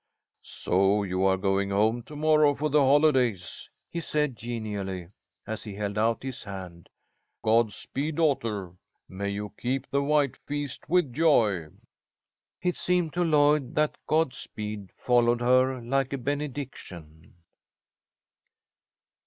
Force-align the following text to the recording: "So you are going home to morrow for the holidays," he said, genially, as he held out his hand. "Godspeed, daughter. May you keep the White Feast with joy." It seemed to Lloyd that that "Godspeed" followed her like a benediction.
"So 0.41 1.03
you 1.03 1.23
are 1.25 1.37
going 1.37 1.69
home 1.69 2.01
to 2.09 2.15
morrow 2.15 2.55
for 2.55 2.71
the 2.71 2.81
holidays," 2.81 3.69
he 3.87 3.99
said, 3.99 4.35
genially, 4.35 5.09
as 5.45 5.63
he 5.63 5.75
held 5.75 5.95
out 5.95 6.23
his 6.23 6.41
hand. 6.41 6.89
"Godspeed, 7.43 8.15
daughter. 8.15 8.73
May 9.07 9.29
you 9.29 9.53
keep 9.59 9.85
the 9.91 10.01
White 10.01 10.37
Feast 10.37 10.89
with 10.89 11.13
joy." 11.13 11.67
It 12.63 12.77
seemed 12.77 13.13
to 13.13 13.23
Lloyd 13.23 13.75
that 13.75 13.93
that 13.93 13.99
"Godspeed" 14.07 14.91
followed 14.97 15.41
her 15.41 15.79
like 15.79 16.13
a 16.13 16.17
benediction. 16.17 17.35